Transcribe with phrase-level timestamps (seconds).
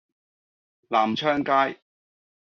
[0.87, 1.79] 南昌街